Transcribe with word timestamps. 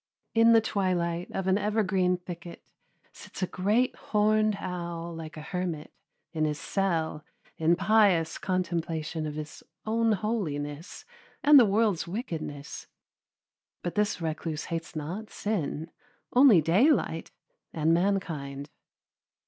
In 0.33 0.53
the 0.53 0.61
twilight 0.61 1.29
of 1.29 1.45
an 1.45 1.59
evergreen 1.59 2.17
thicket 2.17 2.63
sits 3.11 3.43
a 3.43 3.45
great 3.45 3.95
horned 3.95 4.57
owl 4.59 5.13
like 5.13 5.37
a 5.37 5.41
hermit 5.43 5.93
in 6.33 6.43
his 6.43 6.59
cell 6.59 7.23
in 7.59 7.75
pious 7.75 8.39
contemplation 8.39 9.27
of 9.27 9.35
his 9.35 9.61
own 9.85 10.13
holiness 10.13 11.05
and 11.43 11.59
the 11.59 11.65
world's 11.69 12.07
wickedness. 12.07 12.87
But 13.83 13.93
this 13.93 14.19
recluse 14.19 14.63
hates 14.73 14.95
not 14.95 15.29
sin, 15.29 15.91
only 16.33 16.61
daylight 16.61 17.29
and 17.71 17.93
mankind. 17.93 18.71